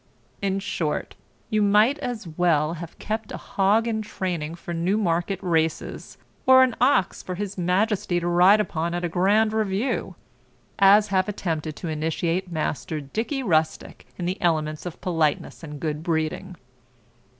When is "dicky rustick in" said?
12.99-14.25